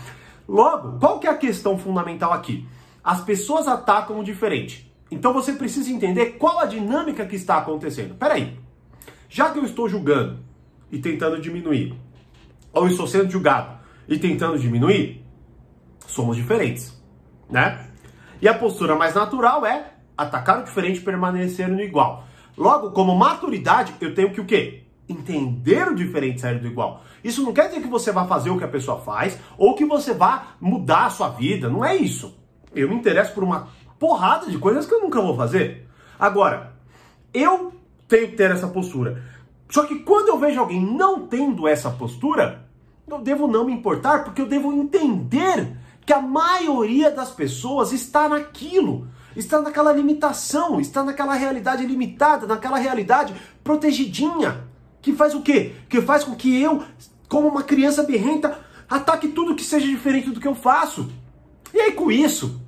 Logo, 0.48 1.00
qual 1.00 1.20
que 1.20 1.28
é 1.28 1.30
a 1.30 1.38
questão 1.38 1.78
fundamental 1.78 2.34
aqui? 2.34 2.68
As 3.04 3.22
pessoas 3.22 3.68
atacam 3.68 4.20
o 4.20 4.24
diferente. 4.24 4.92
Então 5.12 5.34
você 5.34 5.54
precisa 5.54 5.92
entender 5.92 6.38
qual 6.38 6.60
a 6.60 6.66
dinâmica 6.66 7.26
que 7.26 7.36
está 7.36 7.58
acontecendo. 7.58 8.16
Peraí, 8.16 8.60
já 9.28 9.52
que 9.52 9.60
eu 9.60 9.66
estou 9.66 9.88
julgando 9.88 10.40
e 10.92 11.00
tentando 11.00 11.40
diminuir, 11.40 11.96
ou 12.74 12.88
estou 12.88 13.08
sendo 13.08 13.30
julgado 13.30 13.78
e 14.08 14.18
tentando 14.18 14.58
diminuir, 14.58 15.24
somos 16.08 16.36
diferentes, 16.36 17.00
né? 17.50 17.88
E 18.42 18.48
a 18.48 18.54
postura 18.54 18.96
mais 18.96 19.14
natural 19.14 19.66
é 19.66 19.94
atacar 20.18 20.60
o 20.60 20.64
diferente 20.64 21.02
permanecer 21.02 21.68
no 21.68 21.80
igual. 21.82 22.26
Logo, 22.58 22.92
como 22.92 23.16
maturidade, 23.16 23.94
eu 24.02 24.14
tenho 24.14 24.32
que 24.32 24.42
o 24.42 24.46
quê? 24.46 24.84
Entender 25.10 25.88
o 25.88 25.96
diferente 25.96 26.40
sair 26.40 26.60
do 26.60 26.68
igual. 26.68 27.04
Isso 27.24 27.44
não 27.44 27.52
quer 27.52 27.68
dizer 27.68 27.82
que 27.82 27.88
você 27.88 28.12
vá 28.12 28.26
fazer 28.26 28.52
o 28.52 28.58
que 28.58 28.64
a 28.64 28.70
pessoa 28.70 29.00
faz 29.00 29.38
ou 29.58 29.76
que 29.76 29.84
você 29.84 30.14
vá 30.14 30.50
mudar 30.62 31.08
a 31.08 31.10
sua 31.10 31.30
vida. 31.30 31.68
Não 31.68 31.84
é 31.84 31.96
isso. 31.96 32.38
Eu 32.74 32.88
me 32.88 32.96
interesso 32.96 33.34
por 33.34 33.44
uma 33.44 33.68
porrada 33.98 34.46
de 34.50 34.58
coisas 34.58 34.86
que 34.86 34.94
eu 34.94 35.02
nunca 35.02 35.20
vou 35.20 35.36
fazer. 35.36 35.88
Agora, 36.20 36.74
eu 37.34 37.74
tenho 38.08 38.30
que 38.30 38.36
ter 38.36 38.52
essa 38.52 38.68
postura. 38.68 39.24
Só 39.70 39.86
que 39.86 40.00
quando 40.00 40.30
eu 40.30 40.38
vejo 40.38 40.60
alguém 40.60 40.82
não 40.82 41.28
tendo 41.28 41.68
essa 41.68 41.92
postura, 41.92 42.66
eu 43.08 43.20
devo 43.20 43.48
não 43.48 43.66
me 43.66 43.74
importar, 43.74 44.24
porque 44.24 44.42
eu 44.42 44.48
devo 44.48 44.72
entender 44.74 45.76
que 46.06 46.14
a 46.14 46.22
maioria 46.22 47.12
das 47.12 47.30
pessoas 47.30 47.92
está 47.92 48.28
naquilo, 48.28 49.08
está 49.36 49.62
naquela 49.62 49.94
limitação, 49.94 50.80
está 50.80 51.04
naquela 51.04 51.36
realidade 51.36 51.86
limitada, 51.86 52.48
naquela 52.48 52.80
realidade 52.80 53.34
protegidinha, 53.64 54.68
que 55.12 55.18
faz 55.18 55.34
o 55.34 55.42
quê? 55.42 55.74
Que 55.90 56.02
faz 56.02 56.24
com 56.24 56.36
que 56.36 56.62
eu, 56.62 56.84
como 57.28 57.48
uma 57.48 57.64
criança 57.64 58.04
birrenta, 58.04 58.60
ataque 58.90 59.30
tudo 59.30 59.56
que 59.56 59.64
seja 59.64 59.88
diferente 59.88 60.30
do 60.30 60.40
que 60.40 60.48
eu 60.48 60.56
faço. 60.56 61.10
E 61.74 61.80
aí 61.80 61.92
com 61.94 62.12
isso, 62.12 62.60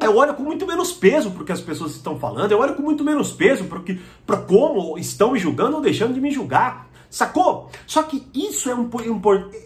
Eu 0.00 0.16
olho 0.16 0.32
com 0.34 0.44
muito 0.44 0.64
menos 0.64 0.92
peso 0.92 1.28
o 1.28 1.44
que 1.44 1.50
as 1.50 1.60
pessoas 1.60 1.92
estão 1.92 2.18
falando, 2.18 2.52
eu 2.52 2.58
olho 2.60 2.74
com 2.74 2.82
muito 2.82 3.02
menos 3.02 3.32
peso 3.32 3.64
para 4.24 4.36
como 4.36 4.96
estão 4.96 5.32
me 5.32 5.38
julgando 5.40 5.76
ou 5.76 5.82
deixando 5.82 6.14
de 6.14 6.20
me 6.20 6.30
julgar. 6.30 6.88
Sacou? 7.10 7.68
Só 7.86 8.04
que 8.04 8.24
isso 8.32 8.70
é 8.70 8.74
um 8.74 8.88
importante. 9.06 9.58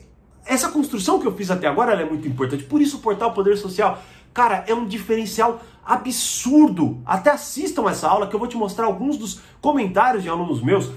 Essa 0.46 0.70
construção 0.70 1.20
que 1.20 1.26
eu 1.26 1.36
fiz 1.36 1.50
até 1.50 1.66
agora 1.66 1.92
é 1.92 2.04
muito 2.04 2.26
importante. 2.26 2.64
Por 2.64 2.80
isso 2.80 2.96
o 2.96 3.00
portal 3.00 3.32
Poder 3.34 3.56
Social, 3.58 4.02
cara, 4.32 4.64
é 4.66 4.74
um 4.74 4.86
diferencial 4.86 5.60
absurdo. 5.84 7.02
Até 7.04 7.30
assistam 7.30 7.88
essa 7.90 8.08
aula 8.08 8.26
que 8.26 8.34
eu 8.34 8.40
vou 8.40 8.48
te 8.48 8.56
mostrar 8.56 8.86
alguns 8.86 9.18
dos 9.18 9.40
comentários 9.60 10.22
de 10.22 10.30
alunos 10.30 10.62
meus 10.62 10.90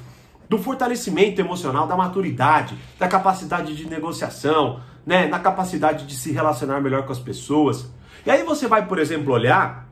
do 0.50 0.58
fortalecimento 0.58 1.42
emocional, 1.42 1.88
da 1.88 1.96
maturidade, 1.96 2.78
da 3.00 3.08
capacidade 3.08 3.75
de 3.75 3.90
negociação, 3.90 4.80
né, 5.06 5.28
na 5.28 5.40
capacidade 5.40 6.06
de 6.06 6.16
se 6.16 6.32
relacionar 6.32 6.82
melhor 6.82 7.06
com 7.06 7.12
as 7.12 7.20
pessoas. 7.20 7.90
E 8.25 8.32
aí 8.32 8.44
você 8.44 8.68
vai, 8.68 8.88
por 8.88 9.00
exemplo, 9.00 9.34
olhar 9.34 9.88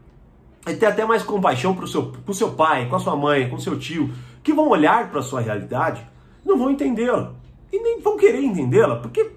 e 0.67 0.73
ter 0.73 0.85
até 0.85 1.05
mais 1.05 1.23
compaixão 1.23 1.75
para 1.75 1.85
o 1.85 1.87
seu, 1.87 2.07
pro 2.07 2.33
seu 2.33 2.51
pai, 2.51 2.87
com 2.87 2.95
a 2.95 2.99
sua 2.99 3.15
mãe, 3.15 3.49
com 3.49 3.59
seu 3.59 3.77
tio, 3.77 4.11
que 4.41 4.53
vão 4.53 4.69
olhar 4.69 5.09
para 5.09 5.19
a 5.19 5.23
sua 5.23 5.41
realidade, 5.41 6.05
não 6.45 6.57
vão 6.57 6.71
entendê-la. 6.71 7.33
E 7.71 7.79
nem 7.79 8.01
vão 8.01 8.17
querer 8.17 8.41
entendê-la, 8.43 8.97
porque 8.97 9.31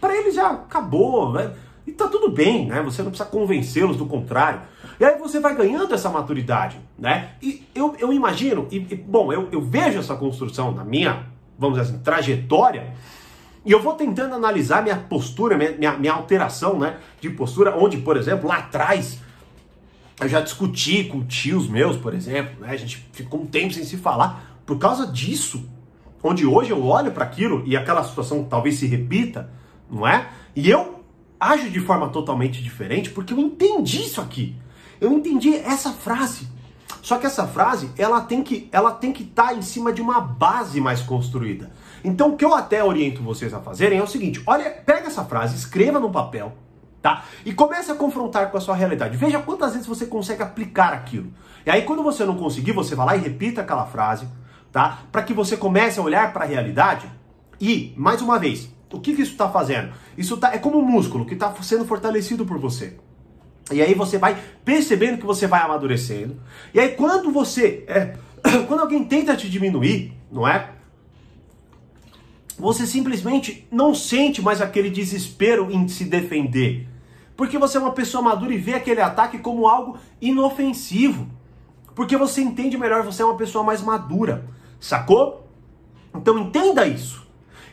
para 0.00 0.16
eles 0.16 0.34
já 0.34 0.50
acabou, 0.50 1.32
né? 1.32 1.52
E 1.90 1.92
tá 1.92 2.06
tudo 2.06 2.30
bem, 2.30 2.66
né? 2.66 2.80
Você 2.82 3.02
não 3.02 3.10
precisa 3.10 3.28
convencê-los 3.28 3.96
do 3.96 4.06
contrário. 4.06 4.60
E 5.00 5.04
aí 5.04 5.18
você 5.18 5.40
vai 5.40 5.56
ganhando 5.56 5.92
essa 5.92 6.08
maturidade, 6.08 6.78
né? 6.96 7.30
E 7.42 7.66
eu, 7.74 7.96
eu 7.98 8.12
imagino, 8.12 8.68
e, 8.70 8.76
e 8.76 8.94
bom, 8.94 9.32
eu, 9.32 9.48
eu 9.50 9.60
vejo 9.60 9.98
essa 9.98 10.14
construção 10.14 10.70
na 10.70 10.84
minha, 10.84 11.26
vamos 11.58 11.78
dizer 11.78 11.90
assim, 11.90 12.00
trajetória, 12.00 12.94
e 13.64 13.72
eu 13.72 13.82
vou 13.82 13.94
tentando 13.94 14.36
analisar 14.36 14.84
minha 14.84 14.96
postura, 14.96 15.56
minha, 15.56 15.72
minha, 15.72 15.92
minha 15.94 16.12
alteração 16.12 16.78
né, 16.78 16.96
de 17.20 17.28
postura, 17.28 17.76
onde, 17.76 17.96
por 17.98 18.16
exemplo, 18.16 18.48
lá 18.48 18.58
atrás 18.58 19.18
eu 20.20 20.28
já 20.28 20.40
discuti 20.40 21.04
com 21.04 21.24
tios 21.24 21.68
meus, 21.68 21.96
por 21.96 22.14
exemplo, 22.14 22.60
né, 22.60 22.68
a 22.70 22.76
gente 22.76 23.04
ficou 23.12 23.40
um 23.40 23.46
tempo 23.46 23.74
sem 23.74 23.82
se 23.82 23.96
falar 23.96 24.60
por 24.64 24.78
causa 24.78 25.08
disso. 25.08 25.68
Onde 26.22 26.46
hoje 26.46 26.70
eu 26.70 26.84
olho 26.84 27.10
para 27.10 27.24
aquilo 27.24 27.64
e 27.66 27.76
aquela 27.76 28.04
situação 28.04 28.44
talvez 28.44 28.76
se 28.76 28.86
repita, 28.86 29.50
não 29.90 30.06
é? 30.06 30.28
E 30.54 30.70
eu 30.70 30.99
ajo 31.40 31.70
de 31.70 31.80
forma 31.80 32.08
totalmente 32.10 32.62
diferente 32.62 33.10
porque 33.10 33.32
eu 33.32 33.38
entendi 33.38 34.02
isso 34.02 34.20
aqui. 34.20 34.54
Eu 35.00 35.12
entendi 35.12 35.56
essa 35.56 35.90
frase. 35.90 36.46
Só 37.02 37.16
que 37.16 37.26
essa 37.26 37.46
frase, 37.46 37.90
ela 37.96 38.20
tem 38.20 38.42
que 38.42 38.68
ela 38.70 38.92
tem 38.92 39.12
que 39.12 39.22
estar 39.22 39.48
tá 39.48 39.54
em 39.54 39.62
cima 39.62 39.92
de 39.92 40.02
uma 40.02 40.20
base 40.20 40.80
mais 40.80 41.00
construída. 41.00 41.72
Então, 42.04 42.30
o 42.30 42.36
que 42.36 42.44
eu 42.44 42.54
até 42.54 42.84
oriento 42.84 43.22
vocês 43.22 43.54
a 43.54 43.60
fazerem 43.60 43.98
é 43.98 44.02
o 44.02 44.06
seguinte: 44.06 44.42
olha, 44.46 44.70
pega 44.70 45.06
essa 45.06 45.24
frase, 45.24 45.56
escreva 45.56 45.98
no 45.98 46.10
papel, 46.10 46.52
tá? 47.00 47.24
E 47.44 47.52
comece 47.52 47.90
a 47.90 47.94
confrontar 47.94 48.50
com 48.50 48.58
a 48.58 48.60
sua 48.60 48.74
realidade. 48.74 49.16
Veja 49.16 49.38
quantas 49.38 49.72
vezes 49.72 49.86
você 49.86 50.06
consegue 50.06 50.42
aplicar 50.42 50.92
aquilo. 50.92 51.32
E 51.64 51.70
aí, 51.70 51.82
quando 51.82 52.02
você 52.02 52.24
não 52.24 52.36
conseguir, 52.36 52.72
você 52.72 52.94
vai 52.94 53.06
lá 53.06 53.16
e 53.16 53.20
repita 53.20 53.62
aquela 53.62 53.86
frase, 53.86 54.28
tá? 54.70 55.00
Para 55.10 55.22
que 55.22 55.32
você 55.32 55.56
comece 55.56 55.98
a 55.98 56.02
olhar 56.02 56.32
para 56.32 56.44
a 56.44 56.48
realidade. 56.48 57.10
E, 57.60 57.94
mais 57.96 58.22
uma 58.22 58.38
vez, 58.38 58.70
o 58.92 59.00
que, 59.00 59.14
que 59.14 59.22
isso 59.22 59.32
está 59.32 59.48
fazendo? 59.48 59.92
Isso 60.16 60.36
tá, 60.36 60.52
é 60.54 60.58
como 60.58 60.78
um 60.78 60.84
músculo 60.84 61.24
que 61.24 61.34
está 61.34 61.54
sendo 61.62 61.84
fortalecido 61.84 62.44
por 62.44 62.58
você. 62.58 62.96
E 63.70 63.80
aí 63.80 63.94
você 63.94 64.18
vai 64.18 64.36
percebendo 64.64 65.18
que 65.18 65.26
você 65.26 65.46
vai 65.46 65.60
amadurecendo. 65.62 66.40
E 66.74 66.80
aí 66.80 66.90
quando 66.90 67.30
você, 67.30 67.84
é, 67.86 68.16
quando 68.66 68.80
alguém 68.80 69.04
tenta 69.04 69.36
te 69.36 69.48
diminuir, 69.48 70.12
não 70.30 70.46
é? 70.46 70.70
você 72.60 72.86
simplesmente 72.86 73.66
não 73.70 73.94
sente 73.94 74.42
mais 74.42 74.60
aquele 74.60 74.90
desespero 74.90 75.70
em 75.70 75.88
se 75.88 76.04
defender. 76.04 76.86
Porque 77.36 77.58
você 77.58 77.78
é 77.78 77.80
uma 77.80 77.92
pessoa 77.92 78.22
madura 78.22 78.52
e 78.52 78.58
vê 78.58 78.74
aquele 78.74 79.00
ataque 79.00 79.38
como 79.38 79.66
algo 79.66 79.98
inofensivo. 80.20 81.26
Porque 81.94 82.16
você 82.16 82.42
entende 82.42 82.76
melhor, 82.76 83.02
você 83.02 83.22
é 83.22 83.24
uma 83.24 83.36
pessoa 83.36 83.64
mais 83.64 83.82
madura. 83.82 84.46
Sacou? 84.78 85.48
Então 86.14 86.38
entenda 86.38 86.86
isso. 86.86 87.26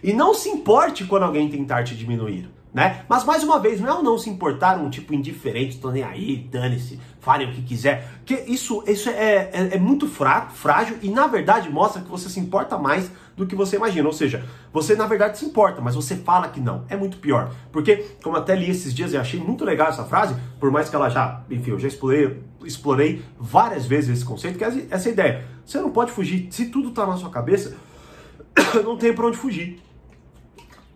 E 0.04 0.14
não 0.14 0.34
se 0.34 0.50
importe 0.50 1.06
quando 1.06 1.24
alguém 1.24 1.50
tentar 1.50 1.84
te 1.84 1.96
diminuir. 1.96 2.50
Né? 2.74 3.06
Mas 3.10 3.24
mais 3.24 3.44
uma 3.44 3.60
vez, 3.60 3.82
não 3.82 3.90
é 3.90 3.94
o 3.94 4.04
não 4.04 4.20
se 4.20 4.30
importar 4.30 4.78
um 4.78 4.88
tipo 4.88 5.12
indiferente, 5.12 5.80
tô 5.80 5.90
nem 5.90 6.04
aí, 6.04 6.48
dane-se, 6.52 7.00
falem 7.20 7.50
o 7.50 7.52
que 7.52 7.64
quiser. 7.64 8.08
Que 8.24 8.36
isso, 8.46 8.84
isso 8.86 9.10
é, 9.10 9.50
é, 9.52 9.70
é 9.72 9.80
muito 9.80 10.08
fraco, 10.08 10.52
frágil 10.54 10.98
e 11.02 11.10
na 11.10 11.26
verdade 11.26 11.70
mostra 11.72 12.04
que 12.04 12.08
você 12.08 12.30
se 12.30 12.40
importa 12.40 12.78
mais 12.78 13.10
do 13.36 13.48
que 13.48 13.56
você 13.56 13.78
imagina. 13.78 14.08
Ou 14.08 14.14
seja, 14.14 14.46
você 14.72 14.96
na 14.96 15.08
verdade 15.08 15.40
se 15.40 15.46
importa, 15.46 15.82
mas 15.82 15.96
você 15.96 16.18
fala 16.18 16.50
que 16.50 16.60
não. 16.60 16.84
É 16.88 16.96
muito 16.96 17.18
pior. 17.18 17.52
Porque, 17.72 18.06
como 18.22 18.38
até 18.38 18.56
li 18.56 18.70
esses 18.70 18.94
dias 18.94 19.12
e 19.12 19.18
achei 19.18 19.40
muito 19.40 19.66
legal 19.66 19.88
essa 19.88 20.04
frase, 20.04 20.36
por 20.60 20.70
mais 20.70 20.88
que 20.88 20.96
ela 20.96 21.10
já, 21.10 21.42
enfim, 21.50 21.72
eu 21.72 21.80
já 21.80 21.88
explorei, 21.88 22.44
explorei 22.64 23.24
várias 23.40 23.88
vezes 23.88 24.18
esse 24.18 24.26
conceito, 24.26 24.58
que 24.58 24.64
é 24.64 24.88
essa 24.92 25.10
ideia. 25.10 25.46
Você 25.66 25.80
não 25.80 25.90
pode 25.90 26.12
fugir. 26.12 26.48
Se 26.52 26.66
tudo 26.66 26.92
tá 26.92 27.08
na 27.08 27.18
sua 27.18 27.32
cabeça, 27.32 27.76
não 28.86 28.98
tem 28.98 29.14
para 29.14 29.26
onde 29.26 29.38
fugir. 29.38 29.87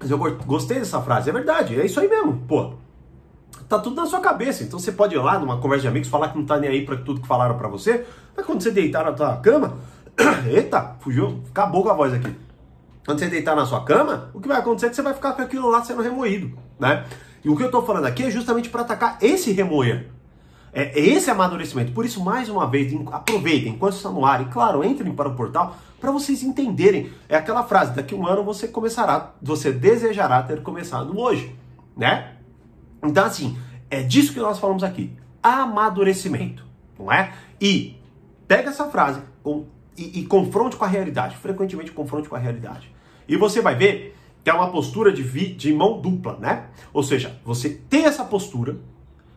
Mas 0.02 0.10
eu 0.10 0.18
gostei 0.18 0.80
dessa 0.80 1.00
frase, 1.02 1.30
é 1.30 1.34
verdade, 1.34 1.80
é 1.80 1.86
isso 1.86 2.00
aí 2.00 2.10
mesmo, 2.10 2.44
pô. 2.48 2.74
Tá 3.70 3.80
tudo 3.80 3.96
na 3.96 4.06
sua 4.06 4.20
cabeça, 4.20 4.64
então 4.64 4.80
você 4.80 4.92
pode 4.92 5.16
ir 5.16 5.20
lá 5.20 5.40
numa 5.40 5.60
conversa 5.60 5.84
de 5.84 5.88
amigos 5.88 6.10
falar 6.10 6.30
que 6.30 6.38
não 6.38 6.46
tá 6.46 6.58
nem 6.58 6.70
aí 6.70 6.86
para 6.86 6.98
tudo 6.98 7.22
que 7.22 7.28
falaram 7.28 7.58
para 7.58 7.68
você, 7.68 8.06
mas 8.36 8.46
quando 8.46 8.62
você 8.62 8.72
deitar 8.72 9.06
na 9.06 9.14
tua 9.14 9.38
cama, 9.38 9.78
Eita, 10.50 10.96
fugiu, 11.00 11.42
acabou 11.50 11.84
com 11.84 11.90
a 11.90 11.94
voz 11.94 12.14
aqui. 12.14 12.34
Quando 13.06 13.20
você 13.20 13.28
deitar 13.28 13.56
na 13.56 13.66
sua 13.66 13.84
cama, 13.84 14.30
o 14.34 14.40
que 14.40 14.48
vai 14.48 14.58
acontecer 14.58 14.88
é 14.88 14.90
que 14.90 14.96
você 14.96 15.02
vai 15.02 15.14
ficar 15.14 15.34
com 15.34 15.42
aquilo 15.42 15.70
lá 15.70 15.84
sendo 15.84 16.02
remoído, 16.02 16.58
né? 16.80 17.06
E 17.44 17.50
o 17.50 17.56
que 17.56 17.64
eu 17.64 17.68
estou 17.68 17.84
falando 17.84 18.06
aqui 18.06 18.24
é 18.24 18.32
justamente 18.32 18.70
para 18.70 18.82
atacar 18.82 19.18
esse 19.22 19.52
remoer. 19.52 20.08
É, 20.74 20.98
é 20.98 21.00
esse 21.00 21.30
amadurecimento. 21.30 21.92
Por 21.92 22.06
isso, 22.06 22.24
mais 22.24 22.48
uma 22.48 22.68
vez, 22.68 22.94
aproveitem 23.12 23.74
enquanto 23.74 23.96
está 23.96 24.10
no 24.10 24.26
ar 24.26 24.42
e, 24.42 24.46
claro, 24.46 24.84
entrem 24.84 25.14
para 25.14 25.28
o 25.28 25.36
portal 25.36 25.76
para 26.02 26.12
vocês 26.12 26.42
entenderem. 26.42 27.14
É 27.30 27.38
aquela 27.38 27.64
frase: 27.64 27.94
daqui 27.94 28.16
um 28.16 28.26
ano 28.26 28.44
você 28.44 28.68
começará, 28.68 29.34
você 29.42 29.72
desejará 29.72 30.42
ter 30.42 30.62
começado 30.64 31.18
hoje, 31.18 31.56
né? 31.96 32.34
Então, 33.04 33.24
assim, 33.24 33.58
é 33.90 34.02
disso 34.02 34.34
que 34.34 34.40
nós 34.40 34.60
falamos 34.60 34.84
aqui: 34.84 35.14
amadurecimento, 35.42 36.66
não 37.00 37.12
é? 37.12 37.32
E 37.62 37.96
pega 38.48 38.72
essa 38.72 38.90
frase 38.90 39.22
com 39.44 39.66
e, 39.98 40.22
e 40.22 40.26
confronte 40.26 40.76
com 40.76 40.84
a 40.84 40.88
realidade. 40.88 41.38
Frequentemente 41.38 41.92
confronte 41.92 42.28
com 42.28 42.36
a 42.36 42.40
realidade. 42.40 42.92
E 43.28 43.38
você 43.38 43.62
vai 43.62 43.76
ver 43.76 44.18
que 44.44 44.50
é 44.50 44.54
uma 44.54 44.72
postura 44.72 45.14
de, 45.14 45.22
vi, 45.22 45.54
de 45.54 45.72
mão 45.72 46.02
dupla, 46.02 46.38
né? 46.38 46.66
Ou 46.92 47.04
seja, 47.04 47.40
você 47.46 47.70
tem 47.70 48.06
essa 48.06 48.26
postura, 48.26 48.78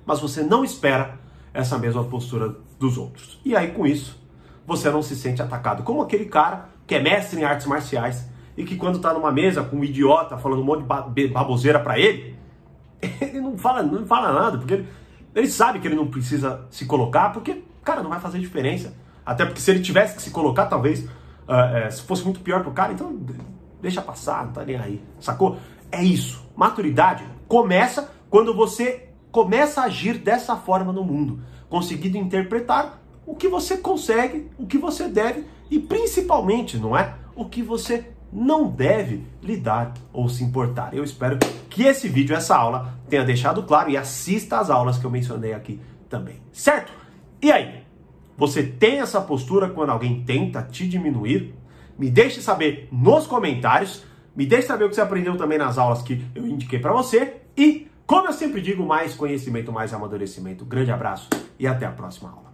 mas 0.06 0.18
você 0.18 0.42
não 0.42 0.64
espera 0.64 1.20
essa 1.52 1.78
mesma 1.78 2.02
postura 2.04 2.56
dos 2.78 2.96
outros. 2.96 3.38
E 3.44 3.54
aí, 3.54 3.72
com 3.72 3.86
isso, 3.86 4.23
você 4.66 4.90
não 4.90 5.02
se 5.02 5.14
sente 5.16 5.42
atacado. 5.42 5.82
Como 5.82 6.02
aquele 6.02 6.26
cara 6.26 6.68
que 6.86 6.94
é 6.94 7.00
mestre 7.02 7.40
em 7.40 7.44
artes 7.44 7.66
marciais 7.66 8.28
e 8.56 8.64
que 8.64 8.76
quando 8.76 8.98
tá 8.98 9.12
numa 9.12 9.32
mesa 9.32 9.62
com 9.62 9.76
um 9.76 9.84
idiota 9.84 10.36
falando 10.36 10.62
um 10.62 10.64
monte 10.64 10.84
de 11.14 11.28
baboseira 11.28 11.80
para 11.80 11.98
ele, 11.98 12.36
ele 13.20 13.40
não 13.40 13.58
fala, 13.58 13.82
não 13.82 14.06
fala 14.06 14.32
nada, 14.32 14.58
porque 14.58 14.74
ele, 14.74 14.88
ele 15.34 15.48
sabe 15.48 15.80
que 15.80 15.88
ele 15.88 15.96
não 15.96 16.06
precisa 16.06 16.66
se 16.70 16.86
colocar, 16.86 17.30
porque, 17.32 17.62
cara, 17.82 18.02
não 18.02 18.10
vai 18.10 18.20
fazer 18.20 18.38
diferença. 18.38 18.94
Até 19.24 19.44
porque 19.44 19.60
se 19.60 19.70
ele 19.70 19.80
tivesse 19.80 20.16
que 20.16 20.22
se 20.22 20.30
colocar, 20.30 20.66
talvez, 20.66 21.04
uh, 21.48 21.52
é, 21.74 21.90
se 21.90 22.02
fosse 22.02 22.24
muito 22.24 22.40
pior 22.40 22.62
pro 22.62 22.72
cara, 22.72 22.92
então 22.92 23.18
deixa 23.80 24.02
passar, 24.02 24.46
não 24.46 24.52
tá 24.52 24.64
nem 24.64 24.76
aí. 24.76 25.02
Sacou? 25.18 25.58
É 25.90 26.02
isso. 26.02 26.44
Maturidade 26.56 27.24
começa 27.48 28.10
quando 28.30 28.54
você 28.54 29.08
começa 29.30 29.80
a 29.80 29.84
agir 29.84 30.18
dessa 30.18 30.56
forma 30.56 30.92
no 30.92 31.04
mundo, 31.04 31.40
conseguindo 31.68 32.16
interpretar 32.16 33.00
o 33.26 33.34
que 33.34 33.48
você 33.48 33.76
consegue, 33.76 34.50
o 34.58 34.66
que 34.66 34.78
você 34.78 35.08
deve 35.08 35.44
e 35.70 35.78
principalmente, 35.78 36.76
não 36.76 36.96
é? 36.96 37.14
O 37.34 37.46
que 37.46 37.62
você 37.62 38.06
não 38.32 38.68
deve 38.68 39.24
lidar 39.42 39.94
ou 40.12 40.28
se 40.28 40.42
importar. 40.42 40.92
Eu 40.92 41.04
espero 41.04 41.38
que 41.70 41.84
esse 41.84 42.08
vídeo, 42.08 42.34
essa 42.34 42.56
aula, 42.56 42.98
tenha 43.08 43.24
deixado 43.24 43.62
claro 43.62 43.90
e 43.90 43.96
assista 43.96 44.58
às 44.58 44.70
aulas 44.70 44.98
que 44.98 45.04
eu 45.04 45.10
mencionei 45.10 45.54
aqui 45.54 45.80
também. 46.08 46.40
Certo? 46.52 46.92
E 47.40 47.52
aí? 47.52 47.84
Você 48.36 48.64
tem 48.64 48.98
essa 48.98 49.20
postura 49.20 49.70
quando 49.70 49.90
alguém 49.90 50.24
tenta 50.24 50.60
te 50.62 50.88
diminuir? 50.88 51.54
Me 51.96 52.10
deixe 52.10 52.42
saber 52.42 52.88
nos 52.90 53.26
comentários. 53.26 54.04
Me 54.34 54.44
deixe 54.44 54.66
saber 54.66 54.84
o 54.84 54.88
que 54.88 54.96
você 54.96 55.00
aprendeu 55.00 55.36
também 55.36 55.56
nas 55.56 55.78
aulas 55.78 56.02
que 56.02 56.24
eu 56.34 56.44
indiquei 56.44 56.80
para 56.80 56.92
você. 56.92 57.36
E, 57.56 57.86
como 58.04 58.26
eu 58.26 58.32
sempre 58.32 58.60
digo, 58.60 58.84
mais 58.84 59.14
conhecimento, 59.14 59.70
mais 59.70 59.94
amadurecimento. 59.94 60.64
Grande 60.64 60.90
abraço 60.90 61.28
e 61.56 61.68
até 61.68 61.86
a 61.86 61.92
próxima 61.92 62.30
aula. 62.30 62.53